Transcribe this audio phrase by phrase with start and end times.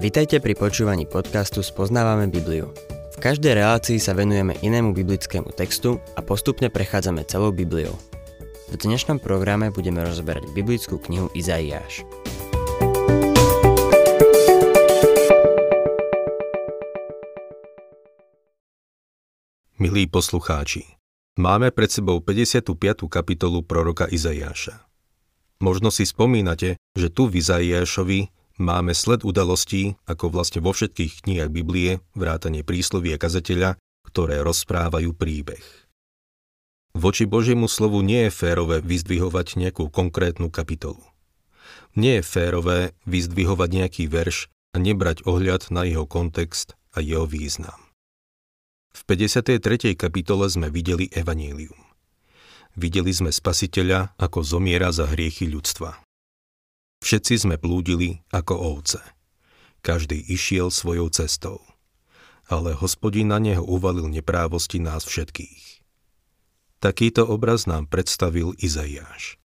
[0.00, 2.72] Vitajte pri počúvaní podcastu Spoznávame Bibliu.
[3.12, 7.92] V každej relácii sa venujeme inému biblickému textu a postupne prechádzame celou Bibliou.
[8.72, 12.08] V dnešnom programe budeme rozberať biblickú knihu Izaiáš.
[19.76, 20.96] Milí poslucháči,
[21.36, 22.72] máme pred sebou 55.
[23.04, 24.80] kapitolu proroka Izaiáša.
[25.60, 31.50] Možno si spomínate, že tu v Izaiášovi máme sled udalostí, ako vlastne vo všetkých knihách
[31.50, 35.64] Biblie, vrátane príslovia kazateľa, ktoré rozprávajú príbeh.
[36.92, 41.00] Voči Božiemu slovu nie je férové vyzdvihovať nejakú konkrétnu kapitolu.
[41.94, 47.78] Nie je férové vyzdvihovať nejaký verš a nebrať ohľad na jeho kontext a jeho význam.
[48.90, 49.94] V 53.
[49.94, 51.78] kapitole sme videli evanílium.
[52.74, 56.09] Videli sme spasiteľa, ako zomiera za hriechy ľudstva.
[57.00, 59.00] Všetci sme blúdili ako ovce.
[59.80, 61.64] Každý išiel svojou cestou.
[62.44, 65.80] Ale hospodin na neho uvalil neprávosti nás všetkých.
[66.80, 69.40] Takýto obraz nám predstavil Izaiáš.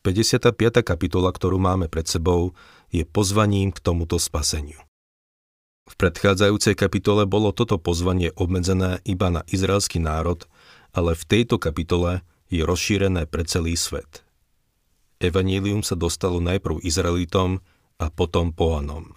[0.00, 0.56] 55.
[0.80, 2.56] kapitola, ktorú máme pred sebou,
[2.88, 4.78] je pozvaním k tomuto spaseniu.
[5.86, 10.46] V predchádzajúcej kapitole bolo toto pozvanie obmedzené iba na izraelský národ,
[10.94, 14.22] ale v tejto kapitole je rozšírené pre celý svet–
[15.16, 17.64] Evanílium sa dostalo najprv Izraelitom
[17.96, 19.16] a potom pohanom.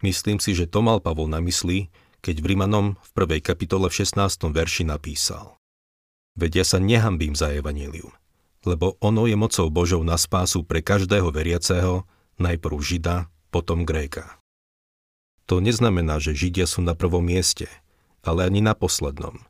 [0.00, 1.90] Myslím si, že to mal Pavol na mysli,
[2.22, 4.54] keď v Rimanom v prvej kapitole v 16.
[4.54, 5.58] verši napísal.
[6.38, 8.14] Veď ja sa nehambím za Evanílium,
[8.62, 12.06] lebo ono je mocou Božou na spásu pre každého veriaceho,
[12.38, 14.38] najprv Žida, potom Gréka.
[15.50, 17.68] To neznamená, že Židia sú na prvom mieste,
[18.24, 19.44] ale ani na poslednom.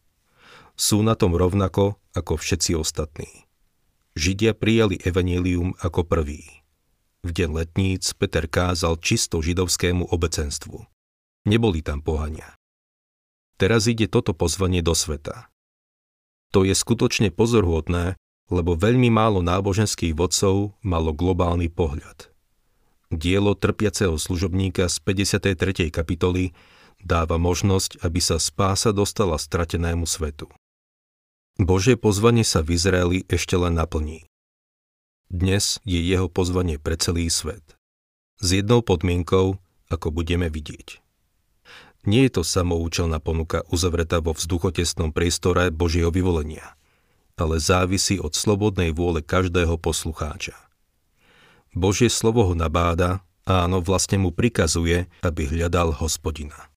[0.75, 3.44] Sú na tom rovnako ako všetci ostatní.
[4.15, 6.47] Židia prijali evanílium ako prvý.
[7.27, 10.87] V deň letníc Peter kázal čisto židovskému obecenstvu.
[11.51, 12.55] Neboli tam pohania.
[13.59, 15.51] Teraz ide toto pozvanie do sveta.
[16.55, 18.15] To je skutočne pozorhodné,
[18.55, 22.31] lebo veľmi málo náboženských vodcov malo globálny pohľad.
[23.11, 25.91] Dielo trpiaceho služobníka z 53.
[25.91, 26.55] kapitoly
[27.03, 30.47] dáva možnosť, aby sa spása dostala stratenému svetu.
[31.55, 34.27] Božie pozvanie sa v Izraeli ešte len naplní.
[35.31, 37.63] Dnes je jeho pozvanie pre celý svet.
[38.43, 40.99] S jednou podmienkou, ako budeme vidieť.
[42.11, 46.75] Nie je to samoučelná ponuka uzavretá vo vzduchotesnom priestore Božieho vyvolenia,
[47.39, 50.59] ale závisí od slobodnej vôle každého poslucháča.
[51.71, 56.75] Božie slovo ho nabáda a áno, vlastne mu prikazuje, aby hľadal hospodina.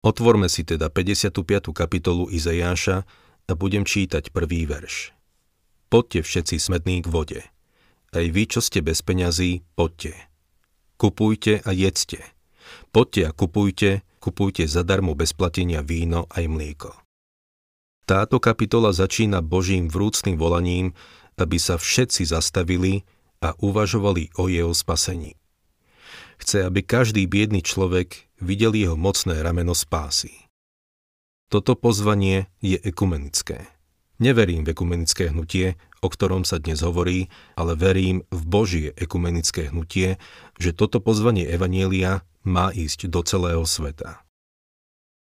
[0.00, 1.68] Otvorme si teda 55.
[1.76, 3.04] kapitolu Izajáša,
[3.48, 5.12] a budem čítať prvý verš.
[5.92, 7.40] Poďte všetci smední k vode.
[8.14, 10.14] Aj vy, čo ste bez peňazí, poďte.
[10.96, 12.22] Kupujte a jedzte.
[12.94, 13.90] Poďte a kupujte,
[14.22, 16.90] kupujte zadarmo bez platenia víno aj mlieko.
[18.04, 20.92] Táto kapitola začína Božím vrúcným volaním,
[21.40, 23.02] aby sa všetci zastavili
[23.40, 25.34] a uvažovali o jeho spasení.
[26.38, 30.43] Chce, aby každý biedný človek videl jeho mocné rameno spásy.
[31.54, 33.70] Toto pozvanie je ekumenické.
[34.18, 40.18] Neverím v ekumenické hnutie, o ktorom sa dnes hovorí, ale verím v Božie ekumenické hnutie,
[40.58, 44.26] že toto pozvanie Evanielia má ísť do celého sveta.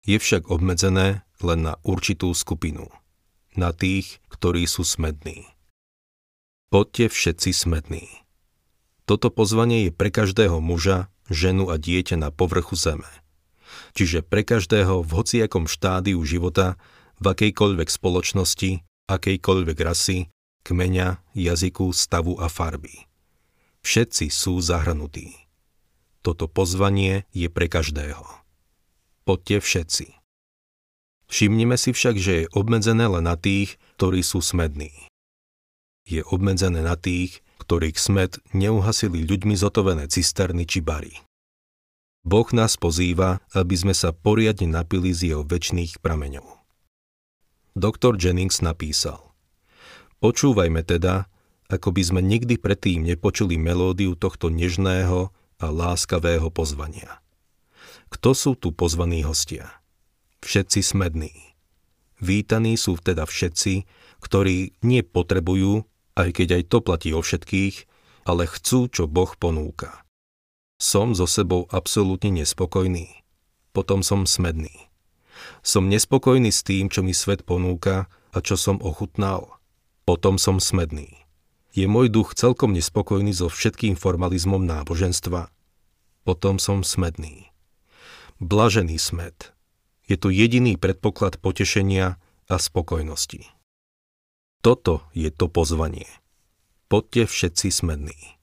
[0.07, 2.87] Je však obmedzené len na určitú skupinu.
[3.59, 5.51] Na tých, ktorí sú smední.
[6.71, 8.07] Poďte všetci smední.
[9.03, 13.11] Toto pozvanie je pre každého muža, ženu a dieťa na povrchu zeme.
[13.91, 16.79] Čiže pre každého v hociakom štádiu života,
[17.21, 18.81] v akejkoľvek spoločnosti,
[19.11, 20.31] akejkoľvek rasy,
[20.63, 23.05] kmeňa, jazyku, stavu a farby.
[23.81, 25.33] Všetci sú zahrnutí.
[26.21, 28.21] Toto pozvanie je pre každého.
[29.25, 30.05] Poďte všetci.
[31.31, 34.91] Všimnime si však, že je obmedzené len na tých, ktorí sú smední.
[36.05, 41.15] Je obmedzené na tých, ktorých smed neuhasili ľuďmi zotovené cisterny či bary.
[42.21, 46.45] Boh nás pozýva, aby sme sa poriadne napili z jeho väčšných prameňov.
[47.73, 49.31] Doktor Jennings napísal
[50.21, 51.25] Počúvajme teda,
[51.71, 57.23] ako by sme nikdy predtým nepočuli melódiu tohto nežného a láskavého pozvania.
[58.11, 59.81] Kto sú tu pozvaní hostia?
[60.45, 61.33] Všetci smední.
[62.21, 63.87] Vítaní sú teda všetci,
[64.21, 67.89] ktorí nie potrebujú, aj keď aj to platí o všetkých,
[68.29, 70.05] ale chcú, čo Boh ponúka.
[70.81, 73.21] Som so sebou absolútne nespokojný.
[73.69, 74.89] Potom som smedný.
[75.61, 79.61] Som nespokojný s tým, čo mi svet ponúka a čo som ochutnal.
[80.09, 81.21] Potom som smedný.
[81.77, 85.53] Je môj duch celkom nespokojný so všetkým formalizmom náboženstva?
[86.23, 87.49] potom som smedný.
[88.41, 89.53] Blažený smed.
[90.05, 92.17] Je to jediný predpoklad potešenia
[92.49, 93.47] a spokojnosti.
[94.61, 96.09] Toto je to pozvanie.
[96.91, 98.40] Poďte všetci smední.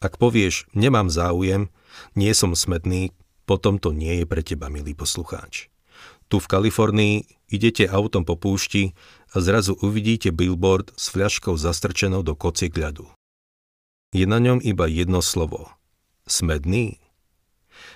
[0.00, 1.72] Ak povieš, nemám záujem,
[2.12, 3.16] nie som smedný,
[3.48, 5.72] potom to nie je pre teba, milý poslucháč.
[6.26, 7.14] Tu v Kalifornii
[7.48, 8.92] idete autom po púšti
[9.30, 13.06] a zrazu uvidíte billboard s fľaškou zastrčenou do kociek ľadu.
[14.10, 15.70] Je na ňom iba jedno slovo.
[16.26, 16.98] Smedný?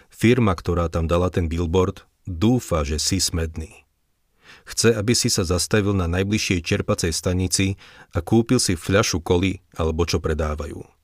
[0.08, 3.82] Firma, ktorá tam dala ten billboard, dúfa, že si smedný.
[4.68, 7.74] Chce, aby si sa zastavil na najbližšej čerpacej stanici
[8.14, 10.99] a kúpil si fľašu koli alebo čo predávajú.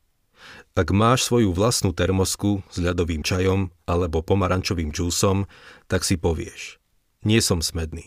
[0.77, 5.49] Ak máš svoju vlastnú termosku s ľadovým čajom alebo pomarančovým džúsom,
[5.89, 6.77] tak si povieš,
[7.25, 8.05] nie som smedný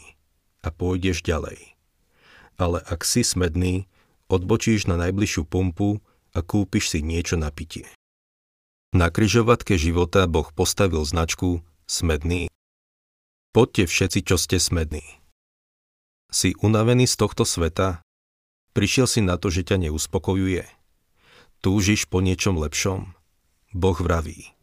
[0.61, 1.73] a pôjdeš ďalej.
[2.61, 3.89] Ale ak si smedný,
[4.29, 5.97] odbočíš na najbližšiu pumpu
[6.29, 7.89] a kúpiš si niečo na pitie.
[8.93, 12.53] Na kryžovatke života Boh postavil značku smedný.
[13.49, 15.01] Poďte všetci, čo ste smední.
[16.29, 18.05] Si unavený z tohto sveta?
[18.77, 20.78] Prišiel si na to, že ťa neuspokojuje?
[21.59, 23.11] Túžiš po niečom lepšom?
[23.75, 24.55] Boh vraví,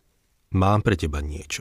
[0.56, 1.60] mám pre teba niečo.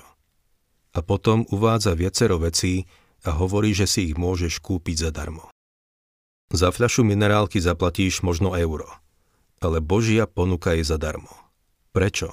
[0.95, 2.87] A potom uvádza viacero vecí
[3.27, 5.51] a hovorí, že si ich môžeš kúpiť zadarmo.
[6.55, 8.87] Za fľašu minerálky zaplatíš možno euro,
[9.59, 11.31] ale Božia ponuka je zadarmo.
[11.91, 12.31] Prečo?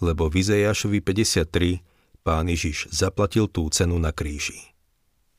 [0.00, 4.72] Lebo v Izejášovi 53 pán Ježiš zaplatil tú cenu na kríži.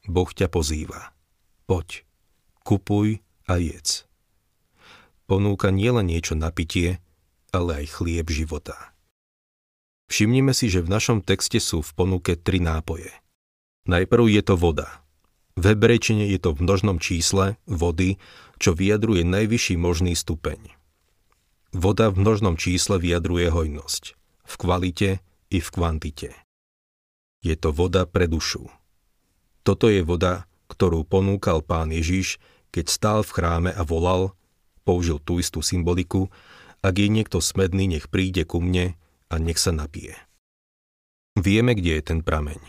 [0.05, 1.17] Boh ťa pozýva.
[1.65, 2.05] Poď,
[2.61, 4.05] kupuj a jedz
[5.25, 7.01] ponúka nielen niečo na pitie,
[7.54, 8.95] ale aj chlieb života.
[10.06, 13.10] Všimnime si, že v našom texte sú v ponuke tri nápoje.
[13.89, 15.01] Najprv je to voda.
[15.56, 18.22] V hebrejčine je to v množnom čísle vody,
[18.62, 20.60] čo vyjadruje najvyšší možný stupeň.
[21.75, 24.04] Voda v množnom čísle vyjadruje hojnosť,
[24.45, 25.10] v kvalite
[25.51, 26.30] i v kvantite.
[27.44, 28.68] Je to voda pre dušu.
[29.66, 34.36] Toto je voda, ktorú ponúkal pán Ježiš, keď stál v chráme a volal
[34.85, 36.29] použil tú istú symboliku,
[36.85, 38.93] ak je niekto smedný, nech príde ku mne
[39.27, 40.13] a nech sa napije.
[41.35, 42.61] Vieme, kde je ten prameň.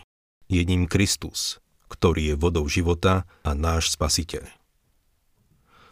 [0.49, 4.43] Je ním Kristus, ktorý je vodou života a náš spasiteľ.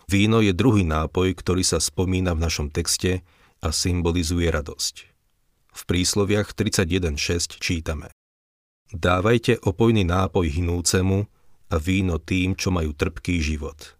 [0.09, 3.21] Víno je druhý nápoj, ktorý sa spomína v našom texte
[3.61, 4.95] a symbolizuje radosť.
[5.75, 8.09] V prísloviach 31.6 čítame
[8.93, 11.25] Dávajte opojný nápoj hinúcemu
[11.73, 13.94] a víno tým, čo majú trpký život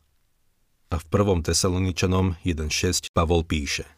[0.90, 1.50] a v 1.
[1.50, 3.90] Tesaloničanom 1.6 Pavol píše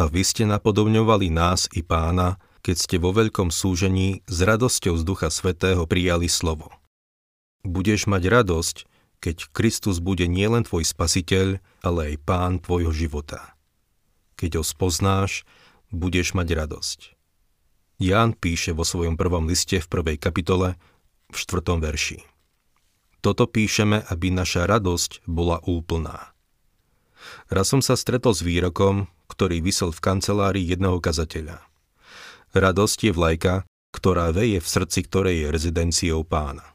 [0.00, 5.02] A vy ste napodobňovali nás i pána, keď ste vo veľkom súžení s radosťou z
[5.02, 6.72] Ducha Svetého prijali slovo.
[7.62, 8.76] Budeš mať radosť,
[9.22, 13.54] keď Kristus bude nielen tvoj spasiteľ, ale aj pán tvojho života.
[14.34, 15.46] Keď ho spoznáš,
[15.94, 17.00] budeš mať radosť.
[18.02, 20.74] Ján píše vo svojom prvom liste v prvej kapitole
[21.30, 22.31] v štvrtom verši.
[23.22, 26.34] Toto píšeme, aby naša radosť bola úplná.
[27.46, 31.62] Raz som sa stretol s výrokom, ktorý vysel v kancelárii jedného kazateľa.
[32.52, 33.54] Radosť je vlajka,
[33.94, 36.66] ktorá veje v srdci ktorej je rezidenciou pána.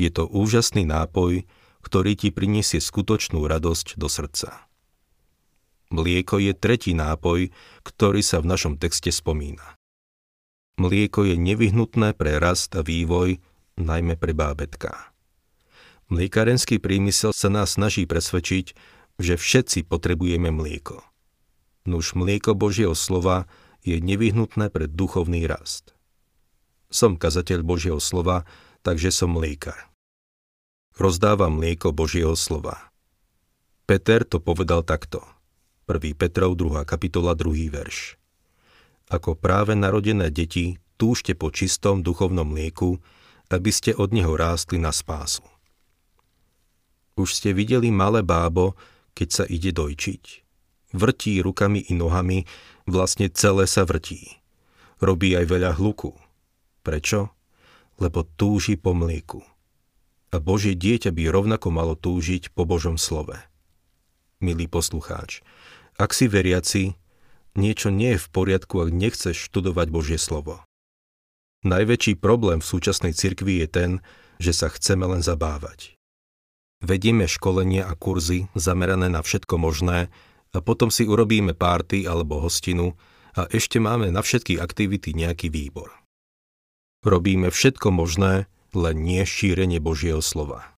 [0.00, 1.44] Je to úžasný nápoj,
[1.84, 4.66] ktorý ti priniesie skutočnú radosť do srdca.
[5.92, 7.52] Mlieko je tretí nápoj,
[7.84, 9.76] ktorý sa v našom texte spomína.
[10.80, 13.38] Mlieko je nevyhnutné pre rast a vývoj,
[13.78, 15.13] najmä pre bábetka.
[16.12, 18.76] Mliekarenský prímysel sa nás snaží presvedčiť,
[19.16, 21.00] že všetci potrebujeme mlieko.
[21.88, 23.48] Nuž mlieko Božieho slova
[23.84, 25.92] je nevyhnutné pre duchovný rast.
[26.88, 28.48] Som kazateľ Božieho slova,
[28.84, 29.92] takže som mliekar.
[30.96, 32.92] Rozdávam mlieko Božieho slova.
[33.84, 35.20] Peter to povedal takto.
[35.84, 36.16] 1.
[36.16, 36.88] Petrov 2.
[36.88, 37.68] kapitola 2.
[37.68, 38.16] verš.
[39.12, 42.96] Ako práve narodené deti túžte po čistom duchovnom mlieku,
[43.52, 45.44] aby ste od neho rástli na spásu.
[47.14, 48.74] Už ste videli malé bábo,
[49.14, 50.42] keď sa ide dojčiť.
[50.94, 52.46] Vrtí rukami i nohami,
[52.86, 54.42] vlastne celé sa vrtí.
[54.98, 56.14] Robí aj veľa hluku.
[56.82, 57.30] Prečo?
[57.98, 59.42] Lebo túži po mlieku.
[60.34, 63.38] A Božie dieťa by rovnako malo túžiť po Božom slove.
[64.42, 65.46] Milý poslucháč,
[65.94, 66.98] ak si veriaci,
[67.54, 70.66] niečo nie je v poriadku, ak nechceš študovať Božie slovo.
[71.62, 73.90] Najväčší problém v súčasnej cirkvi je ten,
[74.42, 75.93] že sa chceme len zabávať.
[76.84, 80.12] Vedieme školenia a kurzy zamerané na všetko možné
[80.52, 82.92] a potom si urobíme párty alebo hostinu
[83.32, 85.88] a ešte máme na všetky aktivity nejaký výbor.
[87.00, 90.76] Robíme všetko možné, len nie šírenie Božieho slova.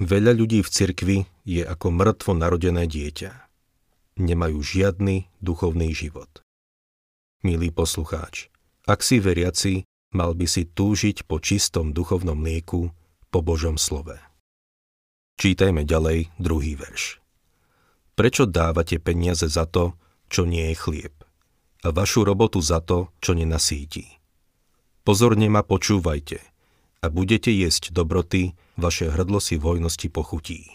[0.00, 3.44] Veľa ľudí v cirkvi je ako mŕtvo narodené dieťa.
[4.24, 6.40] Nemajú žiadny duchovný život.
[7.44, 8.48] milý poslucháč,
[8.88, 9.84] ak si veriaci,
[10.16, 12.88] mal by si túžiť po čistom duchovnom mlieku,
[13.28, 14.16] po Božom slove.
[15.34, 17.18] Čítajme ďalej druhý verš.
[18.14, 19.98] Prečo dávate peniaze za to,
[20.30, 21.14] čo nie je chlieb,
[21.82, 24.06] a vašu robotu za to, čo nenasíti?
[25.02, 26.38] Pozorne ma počúvajte
[27.02, 30.70] a budete jesť dobroty, vaše hrdlo si v hojnosti pochutí.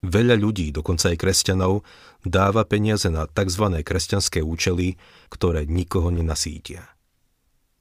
[0.00, 1.84] Veľa ľudí, dokonca aj kresťanov,
[2.24, 3.84] dáva peniaze na tzv.
[3.84, 4.96] kresťanské účely,
[5.28, 6.88] ktoré nikoho nenasítia.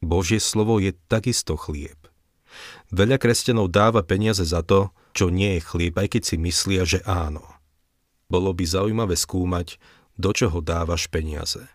[0.03, 1.95] Božie slovo je takisto chlieb.
[2.91, 6.99] Veľa kresťanov dáva peniaze za to, čo nie je chlieb, aj keď si myslia, že
[7.05, 7.45] áno.
[8.29, 9.81] Bolo by zaujímavé skúmať,
[10.19, 11.65] do čoho dávaš peniaze.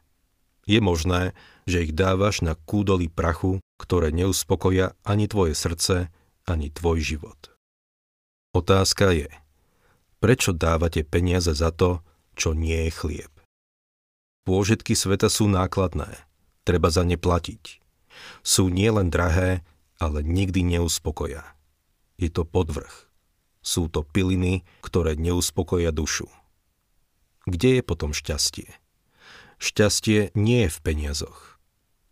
[0.65, 1.33] Je možné,
[1.65, 6.13] že ich dávaš na kúdoly prachu, ktoré neuspokoja ani tvoje srdce,
[6.45, 7.53] ani tvoj život.
[8.55, 9.29] Otázka je–
[10.25, 12.01] Prečo dávate peniaze za to,
[12.33, 13.33] čo nie je chlieb?
[14.49, 16.09] Pôžitky sveta sú nákladné,
[16.65, 17.85] treba za ne platiť.
[18.41, 19.61] Sú nielen drahé,
[20.01, 21.45] ale nikdy neuspokoja.
[22.17, 22.89] Je to podvrh.
[23.65, 26.29] Sú to piliny, ktoré neuspokoja dušu.
[27.49, 28.69] Kde je potom šťastie?
[29.57, 31.57] Šťastie nie je v peniazoch.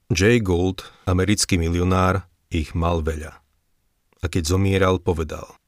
[0.09, 3.37] Jay Gould, americký milionár, ich mal veľa.
[4.23, 5.53] A keď zomieral, povedal–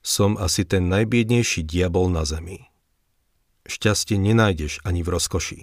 [0.00, 2.72] som asi ten najbiednejší diabol na zemi.
[3.68, 5.60] Šťastie nenájdeš ani v rozkoši.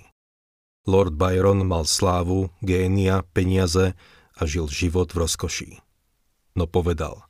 [0.88, 3.98] Lord Byron mal slávu, génia, peniaze
[4.38, 5.72] a žil život v rozkoši.
[6.56, 7.25] No povedal,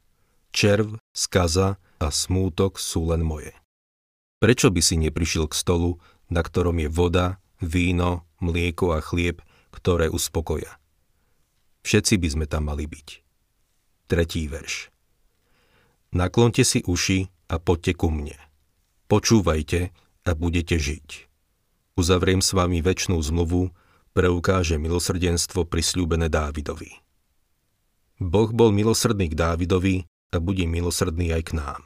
[0.51, 3.53] červ, skaza a smútok sú len moje.
[4.37, 5.97] Prečo by si neprišiel k stolu,
[6.29, 9.41] na ktorom je voda, víno, mlieko a chlieb,
[9.73, 10.77] ktoré uspokoja?
[11.81, 13.07] Všetci by sme tam mali byť.
[14.07, 14.93] Tretí verš.
[16.13, 18.37] Naklonte si uši a poďte ku mne.
[19.07, 19.91] Počúvajte
[20.27, 21.27] a budete žiť.
[21.97, 23.73] Uzavriem s vami väčšnú zmluvu,
[24.13, 26.91] preukáže milosrdenstvo prisľúbené Dávidovi.
[28.17, 31.83] Boh bol milosrdný k Dávidovi a bude milosrdný aj k nám.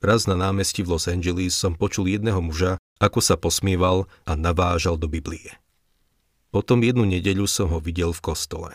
[0.00, 4.96] Raz na námestí v Los Angeles som počul jedného muža, ako sa posmieval a navážal
[4.96, 5.60] do Biblie.
[6.48, 8.72] Potom jednu nedeľu som ho videl v kostole.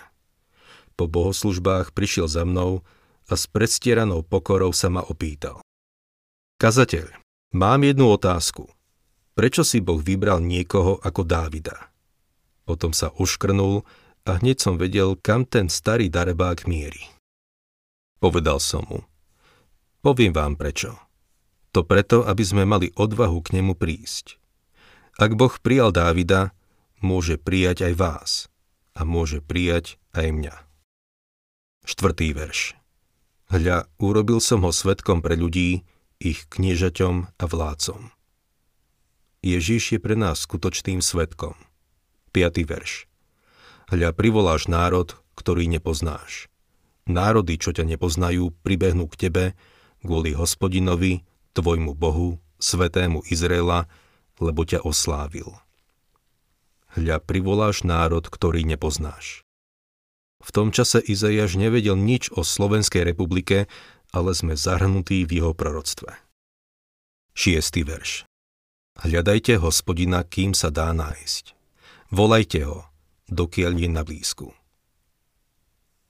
[0.95, 2.85] Po bohoslužbách prišiel za mnou
[3.25, 5.59] a s predstieranou pokorou sa ma opýtal.
[6.61, 7.09] Kazateľ,
[7.51, 8.69] mám jednu otázku.
[9.35, 11.91] Prečo si Boh vybral niekoho ako Dávida?
[12.63, 13.83] Potom sa uškrnul
[14.23, 17.14] a hneď som vedel, kam ten starý darebák mierí.
[18.25, 19.05] Povedal som mu.
[20.01, 20.97] Poviem vám prečo.
[21.77, 24.41] To preto, aby sme mali odvahu k nemu prísť.
[25.21, 26.49] Ak Boh prijal Dávida,
[27.05, 28.31] môže prijať aj vás
[28.97, 30.55] a môže prijať aj mňa.
[31.85, 32.73] Štvrtý verš.
[33.53, 35.85] Hľa, urobil som ho svetkom pre ľudí,
[36.17, 38.09] ich kniežaťom a vládcom.
[39.45, 41.53] Ježíš je pre nás skutočným svetkom.
[42.33, 42.41] 5.
[42.65, 43.05] verš.
[43.93, 46.49] Hľa, privoláš národ, ktorý nepoznáš.
[47.05, 49.45] Národy, čo ťa nepoznajú, pribehnú k tebe
[50.01, 53.89] kvôli hospodinovi, tvojmu Bohu, svetému Izraela,
[54.41, 55.49] lebo ťa oslávil.
[56.95, 59.45] Hľa, privoláš národ, ktorý nepoznáš.
[60.45, 63.65] V tom čase Izaiáš nevedel nič o Slovenskej republike,
[64.13, 66.13] ale sme zahrnutí v jeho proroctve.
[67.35, 68.23] Šiestý verš.
[68.95, 71.51] Hľadajte hospodina, kým sa dá nájsť.
[72.15, 72.87] Volajte ho,
[73.27, 74.55] dokiaľ je na blízku.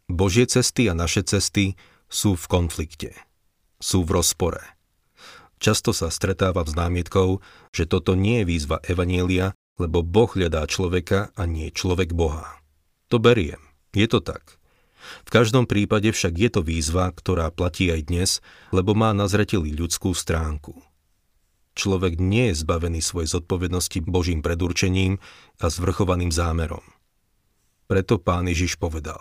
[0.05, 1.73] Božie cesty a naše cesty
[2.05, 3.11] sú v konflikte.
[3.81, 4.61] Sú v rozpore.
[5.57, 7.41] Často sa stretávam s námietkou,
[7.73, 12.61] že toto nie je výzva Evanielia, lebo Boh hľadá človeka a nie človek Boha.
[13.09, 13.59] To beriem.
[13.97, 14.61] Je to tak.
[15.25, 18.29] V každom prípade však je to výzva, ktorá platí aj dnes,
[18.69, 20.77] lebo má na zreteli ľudskú stránku.
[21.75, 25.19] Človek nie je zbavený svojej zodpovednosti Božím predurčením
[25.59, 26.85] a zvrchovaným zámerom.
[27.85, 29.19] Preto pán Ježiš povedal.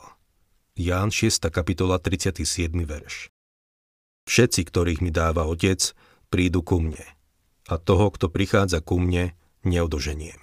[0.75, 1.54] Ján 6.
[1.54, 2.75] kapitola 37.
[2.83, 3.31] verš.
[4.26, 5.95] Všetci, ktorých mi dáva Otec,
[6.35, 7.07] prídu ku mne.
[7.71, 10.43] A toho, kto prichádza ku mne, neodoženiem.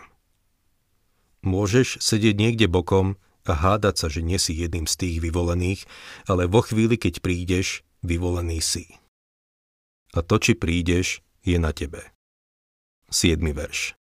[1.44, 5.84] Môžeš sedieť niekde bokom a hádať sa, že nie si jedným z tých vyvolených,
[6.32, 8.88] ale vo chvíli, keď prídeš, vyvolený si.
[10.16, 12.08] A to, či prídeš, je na tebe.
[13.12, 13.36] 7.
[13.52, 14.00] verš.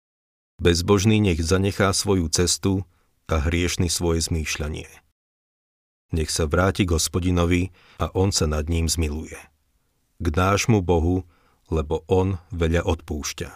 [0.58, 2.82] Bezbožný nech zanechá svoju cestu
[3.30, 5.05] a hriešný svoje zmýšľanie.
[6.14, 9.38] Nech sa vráti k hospodinovi a on sa nad ním zmiluje.
[10.22, 11.26] K nášmu Bohu,
[11.66, 13.50] lebo on veľa odpúšťa.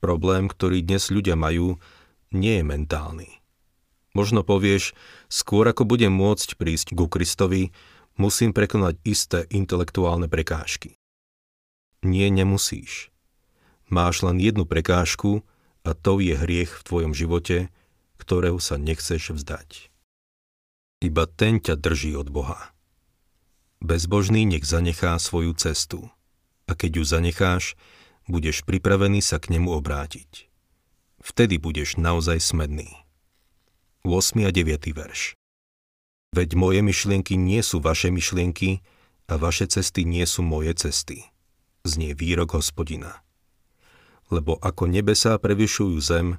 [0.00, 1.76] Problém, ktorý dnes ľudia majú,
[2.32, 3.28] nie je mentálny
[4.16, 4.96] Možno povieš,
[5.28, 7.68] skôr ako budem môcť prísť ku Kristovi,
[8.16, 10.96] musím prekonať isté intelektuálne prekážky.
[12.00, 13.12] Nie, nemusíš.
[13.92, 15.44] Máš len jednu prekážku
[15.84, 17.68] a to je hriech v tvojom živote
[18.16, 19.92] ktorého sa nechceš vzdať.
[21.04, 22.72] Iba ten ťa drží od Boha.
[23.84, 26.08] Bezbožný nech zanechá svoju cestu
[26.66, 27.64] a keď ju zanecháš,
[28.26, 30.50] budeš pripravený sa k nemu obrátiť.
[31.22, 32.90] Vtedy budeš naozaj smedný.
[34.06, 34.46] 8.
[34.46, 34.94] a 9.
[34.94, 35.34] verš
[36.34, 38.80] Veď moje myšlienky nie sú vaše myšlienky
[39.26, 41.28] a vaše cesty nie sú moje cesty.
[41.82, 43.20] Znie výrok hospodina.
[44.30, 46.38] Lebo ako nebesá prevyšujú zem,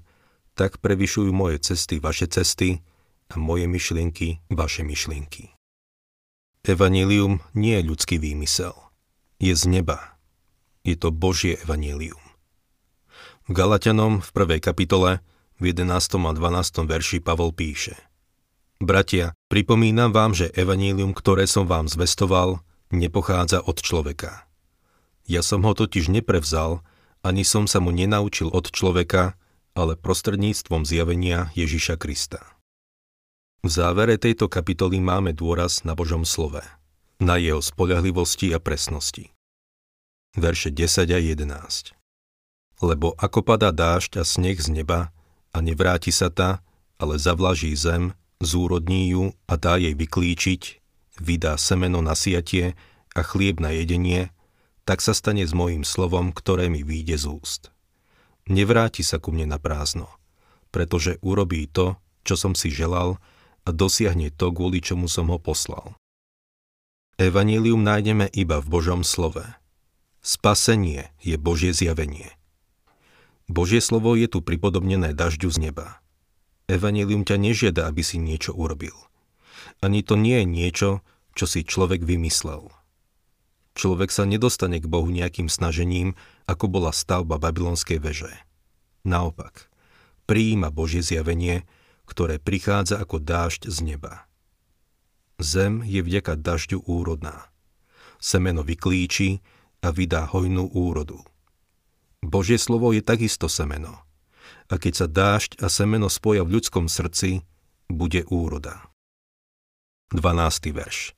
[0.58, 2.84] tak prevyšujú moje cesty vaše cesty
[3.30, 5.58] a moje myšlienky vaše myšlienky.
[6.68, 8.76] Evangelium nie je ľudský výmysel.
[9.40, 10.20] Je z neba.
[10.84, 12.20] Je to Božie evangelium.
[13.48, 15.24] V Galatianom v prvej kapitole
[15.64, 15.88] v 11.
[16.28, 16.84] a 12.
[16.84, 17.96] verši Pavol píše
[18.84, 24.46] Bratia, pripomínam vám, že evanílium, ktoré som vám zvestoval, nepochádza od človeka.
[25.26, 26.86] Ja som ho totiž neprevzal,
[27.26, 29.36] ani som sa mu nenaučil od človeka,
[29.74, 32.57] ale prostredníctvom zjavenia Ježiša Krista.
[33.66, 36.62] V závere tejto kapitoly máme dôraz na Božom slove,
[37.18, 39.34] na jeho spoľahlivosti a presnosti.
[40.38, 41.98] Verše 10 a 11
[42.86, 45.10] Lebo ako padá dážď a sneh z neba
[45.50, 46.62] a nevráti sa ta,
[47.02, 50.62] ale zavlaží zem, zúrodní ju a dá jej vyklíčiť,
[51.18, 52.78] vydá semeno na siatie
[53.18, 54.30] a chlieb na jedenie,
[54.86, 57.62] tak sa stane s mojím slovom, ktoré mi výjde z úst.
[58.48, 60.08] Nevráti sa ku mne na prázdno,
[60.70, 63.20] pretože urobí to, čo som si želal
[63.68, 66.00] a dosiahne to, kvôli čomu som ho poslal.
[67.20, 69.44] Evangelium nájdeme iba v Božom slove.
[70.24, 72.32] Spasenie je Božie zjavenie.
[73.52, 76.00] Božie slovo je tu pripodobnené dažďu z neba.
[76.72, 78.96] Evangelium ťa nežiada, aby si niečo urobil.
[79.84, 80.90] Ani to nie je niečo,
[81.36, 82.72] čo si človek vymyslel.
[83.78, 86.18] Človek sa nedostane k Bohu nejakým snažením,
[86.50, 88.34] ako bola stavba babylonskej veže.
[89.06, 89.70] Naopak,
[90.26, 91.64] prijíma Božie zjavenie,
[92.08, 94.26] ktoré prichádza ako dážď z neba.
[95.38, 97.52] Zem je vďaka dažďu úrodná.
[98.18, 99.46] Semeno vyklíči
[99.86, 101.22] a vydá hojnú úrodu.
[102.26, 104.02] Božie slovo je takisto semeno.
[104.68, 107.46] A keď sa dážď a semeno spoja v ľudskom srdci,
[107.88, 108.84] bude úroda.
[110.12, 110.74] 12.
[110.74, 111.14] verš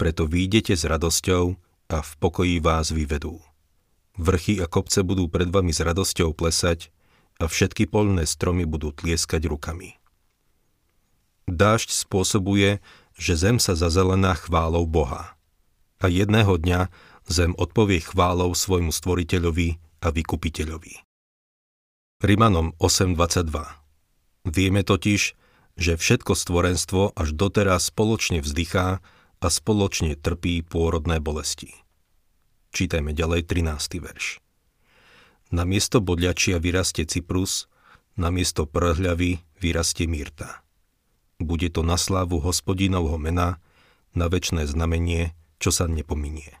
[0.00, 1.54] Preto výjdete s radosťou
[1.92, 3.42] a v pokoji vás vyvedú.
[4.16, 6.94] Vrchy a kopce budú pred vami s radosťou plesať
[7.42, 9.98] a všetky polné stromy budú tlieskať rukami.
[11.44, 12.80] Dážď spôsobuje,
[13.14, 15.36] že zem sa zazelená chválou Boha.
[16.02, 16.88] A jedného dňa
[17.28, 21.04] zem odpovie chválou svojmu stvoriteľovi a vykupiteľovi.
[22.24, 25.22] Rimanom 8.22 Vieme totiž,
[25.74, 29.00] že všetko stvorenstvo až doteraz spoločne vzdychá
[29.44, 31.76] a spoločne trpí pôrodné bolesti.
[32.72, 34.00] Čítajme ďalej 13.
[34.00, 34.40] verš.
[35.52, 37.68] Na miesto bodľačia vyrastie cyprus,
[38.16, 40.63] na miesto prhľavy vyrastie mýrta.
[41.42, 43.58] Bude to na slávu hospodinovho mena,
[44.14, 46.54] na väčšné znamenie, čo sa nepominie.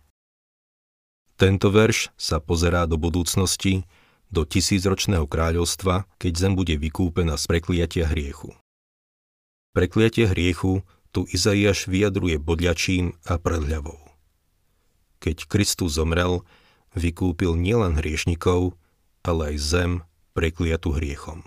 [1.34, 3.86] Tento verš sa pozerá do budúcnosti,
[4.30, 8.54] do tisícročného kráľovstva, keď zem bude vykúpená z prekliatia hriechu.
[9.74, 10.82] Prekliatie hriechu
[11.14, 14.02] tu Izaiáš vyjadruje bodľačím a predľavou.
[15.22, 16.42] Keď Kristus zomrel,
[16.98, 18.74] vykúpil nielen hriešnikov,
[19.22, 19.92] ale aj zem
[20.34, 21.46] prekliatu hriechom.